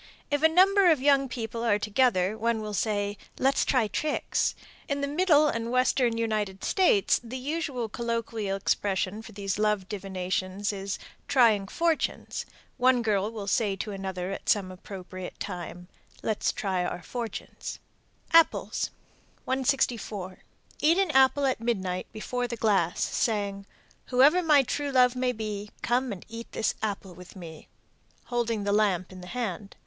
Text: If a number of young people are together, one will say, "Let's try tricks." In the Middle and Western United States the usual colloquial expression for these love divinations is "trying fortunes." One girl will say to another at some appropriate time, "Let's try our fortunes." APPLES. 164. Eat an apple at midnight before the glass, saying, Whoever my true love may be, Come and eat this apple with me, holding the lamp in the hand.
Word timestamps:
If 0.31 0.41
a 0.41 0.47
number 0.49 0.89
of 0.89 0.99
young 0.99 1.29
people 1.29 1.63
are 1.63 1.77
together, 1.77 2.35
one 2.35 2.59
will 2.59 2.73
say, 2.73 3.19
"Let's 3.37 3.63
try 3.63 3.87
tricks." 3.87 4.55
In 4.87 5.01
the 5.01 5.07
Middle 5.07 5.47
and 5.47 5.69
Western 5.69 6.17
United 6.17 6.63
States 6.63 7.21
the 7.23 7.37
usual 7.37 7.87
colloquial 7.87 8.57
expression 8.57 9.21
for 9.21 9.31
these 9.31 9.59
love 9.59 9.87
divinations 9.87 10.73
is 10.73 10.97
"trying 11.27 11.67
fortunes." 11.67 12.47
One 12.77 13.03
girl 13.03 13.31
will 13.31 13.45
say 13.45 13.75
to 13.75 13.91
another 13.91 14.31
at 14.31 14.49
some 14.49 14.71
appropriate 14.71 15.39
time, 15.39 15.87
"Let's 16.23 16.51
try 16.51 16.83
our 16.83 17.03
fortunes." 17.03 17.77
APPLES. 18.33 18.89
164. 19.45 20.39
Eat 20.79 20.97
an 20.97 21.11
apple 21.11 21.45
at 21.45 21.59
midnight 21.61 22.07
before 22.11 22.47
the 22.47 22.57
glass, 22.57 23.03
saying, 23.03 23.67
Whoever 24.07 24.41
my 24.41 24.63
true 24.63 24.89
love 24.91 25.15
may 25.15 25.31
be, 25.31 25.69
Come 25.83 26.11
and 26.11 26.25
eat 26.27 26.51
this 26.53 26.73
apple 26.81 27.13
with 27.13 27.35
me, 27.35 27.67
holding 28.33 28.63
the 28.63 28.73
lamp 28.73 29.11
in 29.11 29.21
the 29.21 29.27
hand. 29.27 29.75